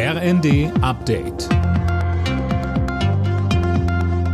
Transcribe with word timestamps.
RND 0.00 0.70
Update. 0.80 1.48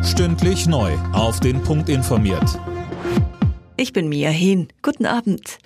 Stündlich 0.05 0.67
neu. 0.67 0.93
Auf 1.15 1.41
den 1.41 1.63
Punkt 1.63 1.89
informiert. 1.89 2.61
Ich 3.79 3.95
bin 3.95 4.11
Mia 4.11 4.29
Hehn. 4.29 4.69
Guten 4.83 5.07
Abend. 5.07 5.59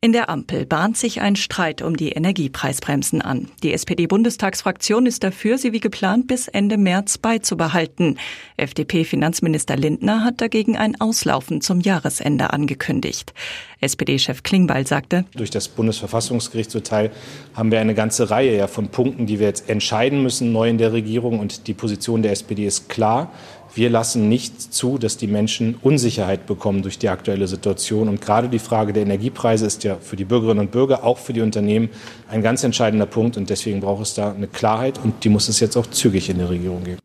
In 0.00 0.12
der 0.12 0.28
Ampel 0.28 0.66
bahnt 0.66 0.96
sich 0.96 1.20
ein 1.20 1.36
Streit 1.36 1.82
um 1.82 1.96
die 1.96 2.10
Energiepreisbremsen 2.10 3.22
an. 3.22 3.48
Die 3.62 3.72
SPD-Bundestagsfraktion 3.72 5.06
ist 5.06 5.24
dafür, 5.24 5.56
sie 5.56 5.72
wie 5.72 5.80
geplant 5.80 6.26
bis 6.26 6.48
Ende 6.48 6.76
März 6.76 7.18
beizubehalten. 7.18 8.18
FDP-Finanzminister 8.56 9.76
Lindner 9.76 10.22
hat 10.22 10.40
dagegen 10.40 10.76
ein 10.76 11.00
Auslaufen 11.00 11.60
zum 11.60 11.80
Jahresende 11.80 12.52
angekündigt. 12.52 13.34
SPD-Chef 13.80 14.42
Klingbeil 14.42 14.86
sagte, 14.86 15.24
Durch 15.36 15.50
das 15.50 15.68
Bundesverfassungsgerichtsurteil 15.68 17.10
haben 17.54 17.70
wir 17.70 17.80
eine 17.80 17.94
ganze 17.94 18.30
Reihe 18.30 18.66
von 18.68 18.88
Punkten, 18.88 19.26
die 19.26 19.38
wir 19.38 19.48
jetzt 19.48 19.68
entscheiden 19.68 20.22
müssen, 20.22 20.52
neu 20.52 20.68
in 20.68 20.78
der 20.78 20.92
Regierung. 20.92 21.38
Und 21.38 21.66
die 21.66 21.74
Position 21.74 22.22
der 22.22 22.32
SPD 22.32 22.66
ist 22.66 22.88
klar. 22.88 23.30
Wir 23.74 23.90
lassen 23.90 24.30
nicht 24.30 24.72
zu, 24.72 24.96
dass 24.96 25.18
die 25.18 25.26
Menschen 25.26 25.76
Unsicherheit 25.82 26.46
bekommen 26.46 26.80
durch 26.80 26.98
die 26.98 27.10
aktuelle 27.10 27.46
Situation. 27.46 28.08
Und 28.08 28.22
gerade 28.22 28.48
die 28.48 28.58
Frage 28.58 28.94
der 28.94 29.02
Energiepreise 29.02 29.66
ist 29.66 29.84
ja 29.84 29.96
für 30.00 30.16
die 30.16 30.24
Bürgerinnen 30.24 30.60
und 30.60 30.70
Bürger, 30.70 31.04
auch 31.04 31.18
für 31.18 31.34
die 31.34 31.42
Unternehmen, 31.42 31.90
ein 32.30 32.42
ganz 32.42 32.64
entscheidender 32.64 33.06
Punkt. 33.06 33.36
Und 33.36 33.50
deswegen 33.50 33.80
braucht 33.80 34.02
es 34.02 34.14
da 34.14 34.32
eine 34.32 34.46
Klarheit. 34.46 34.98
Und 35.04 35.22
die 35.24 35.28
muss 35.28 35.48
es 35.48 35.60
jetzt 35.60 35.76
auch 35.76 35.86
zügig 35.86 36.30
in 36.30 36.38
der 36.38 36.48
Regierung 36.48 36.84
geben. 36.84 36.98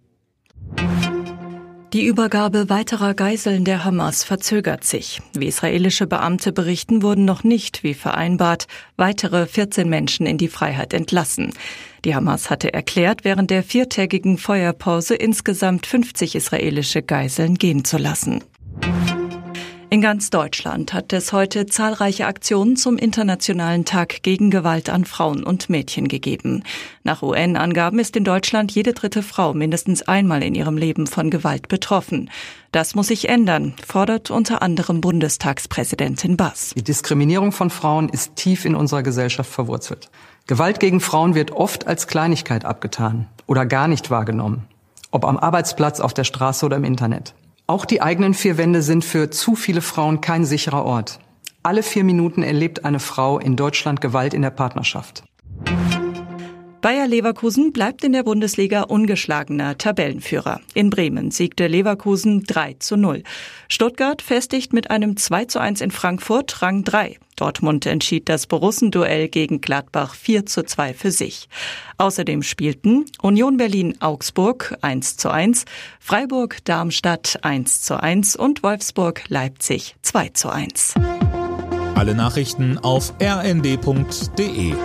Die 1.94 2.06
Übergabe 2.06 2.70
weiterer 2.70 3.14
Geiseln 3.14 3.66
der 3.66 3.84
Hamas 3.84 4.24
verzögert 4.24 4.86
sich. 4.86 5.20
Wie 5.34 5.48
israelische 5.48 6.08
Beamte 6.08 6.54
berichten, 6.54 7.02
wurden 7.02 7.26
noch 7.26 7.44
nicht, 7.44 7.84
wie 7.84 7.94
vereinbart, 7.94 8.68
weitere 8.96 9.46
14 9.46 9.90
Menschen 9.90 10.26
in 10.26 10.38
die 10.38 10.48
Freiheit 10.48 10.94
entlassen. 10.94 11.54
Die 12.06 12.16
Hamas 12.16 12.50
hatte 12.50 12.74
erklärt, 12.74 13.26
während 13.26 13.52
der 13.52 13.62
viertägigen 13.62 14.38
Feuerpause 14.38 15.16
insgesamt 15.16 15.86
50 15.86 16.36
israelische 16.36 17.02
Geiseln 17.02 17.56
gehen 17.56 17.84
zu 17.84 17.98
lassen. 17.98 18.42
In 19.94 20.00
ganz 20.00 20.30
Deutschland 20.30 20.94
hat 20.94 21.12
es 21.12 21.34
heute 21.34 21.66
zahlreiche 21.66 22.26
Aktionen 22.26 22.78
zum 22.78 22.98
Internationalen 22.98 23.84
Tag 23.84 24.24
gegen 24.24 24.50
Gewalt 24.50 24.90
an 24.90 25.04
Frauen 25.04 25.44
und 25.44 25.70
Mädchen 25.70 26.08
gegeben. 26.08 26.64
Nach 27.04 27.22
UN-Angaben 27.22 28.00
ist 28.00 28.16
in 28.16 28.24
Deutschland 28.24 28.72
jede 28.72 28.94
dritte 28.94 29.22
Frau 29.22 29.54
mindestens 29.54 30.02
einmal 30.04 30.44
in 30.44 30.56
ihrem 30.56 30.78
Leben 30.78 31.08
von 31.08 31.30
Gewalt 31.30 31.68
betroffen. 31.68 32.30
Das 32.72 32.96
muss 32.96 33.08
sich 33.08 33.28
ändern, 33.28 33.74
fordert 33.86 34.32
unter 34.32 34.62
anderem 34.62 35.02
Bundestagspräsidentin 35.02 36.38
Bass. 36.38 36.72
Die 36.74 36.84
Diskriminierung 36.84 37.52
von 37.52 37.70
Frauen 37.70 38.08
ist 38.08 38.38
tief 38.38 38.64
in 38.64 38.76
unserer 38.76 39.04
Gesellschaft 39.04 39.52
verwurzelt. 39.52 40.10
Gewalt 40.48 40.80
gegen 40.80 41.02
Frauen 41.02 41.36
wird 41.36 41.52
oft 41.52 41.86
als 41.86 42.08
Kleinigkeit 42.08 42.64
abgetan 42.64 43.28
oder 43.46 43.66
gar 43.66 43.90
nicht 43.90 44.10
wahrgenommen, 44.10 44.64
ob 45.12 45.26
am 45.26 45.38
Arbeitsplatz, 45.38 46.00
auf 46.00 46.14
der 46.14 46.24
Straße 46.24 46.66
oder 46.66 46.78
im 46.78 46.86
Internet. 46.86 47.34
Auch 47.72 47.86
die 47.86 48.02
eigenen 48.02 48.34
vier 48.34 48.58
Wände 48.58 48.82
sind 48.82 49.06
für 49.06 49.30
zu 49.30 49.56
viele 49.56 49.80
Frauen 49.80 50.20
kein 50.20 50.44
sicherer 50.44 50.84
Ort. 50.84 51.20
Alle 51.64 51.84
vier 51.84 52.04
Minuten 52.04 52.44
erlebt 52.44 52.84
eine 52.84 53.00
Frau 53.00 53.40
in 53.40 53.56
Deutschland 53.56 54.02
Gewalt 54.02 54.34
in 54.34 54.42
der 54.42 54.50
Partnerschaft. 54.50 55.24
Bayer 56.82 57.08
Leverkusen 57.08 57.72
bleibt 57.72 58.04
in 58.04 58.12
der 58.12 58.24
Bundesliga 58.24 58.82
ungeschlagener 58.82 59.78
Tabellenführer. 59.78 60.60
In 60.74 60.90
Bremen 60.90 61.32
siegte 61.32 61.68
Leverkusen 61.68 62.44
3 62.44 62.74
zu 62.80 62.98
0. 62.98 63.24
Stuttgart 63.70 64.22
festigt 64.22 64.74
mit 64.74 64.92
einem 64.92 65.16
2 65.16 65.46
zu 65.46 65.60
1 65.60 65.80
in 65.80 65.92
Frankfurt 65.92 66.62
Rang 66.62 66.84
3. 66.84 67.20
Dortmund 67.42 67.88
entschied 67.88 68.30
das 68.30 68.46
Borussenduell 68.46 69.28
gegen 69.28 69.62
Gladbach 69.62 70.14
4 70.14 70.46
zu 70.46 70.64
2 70.64 70.94
für 70.94 71.10
sich. 71.10 71.50
Außerdem 71.98 72.44
spielten 72.44 73.06
Union 73.20 73.58
Berlin 73.58 74.00
Augsburg 74.00 74.78
1 74.82 75.18
zu 75.18 75.32
1, 75.32 75.66
Freiburg 76.00 76.64
Darmstadt 76.66 77.40
1 77.42 77.82
zu 77.82 78.00
1 78.00 78.36
und 78.36 78.62
Wolfsburg 78.62 79.24
Leipzig 79.28 79.96
2 80.04 80.30
zu 80.30 80.50
1. 80.50 80.94
Alle 81.96 82.14
Nachrichten 82.14 82.78
auf 82.78 83.12
rnd.de 83.20 84.76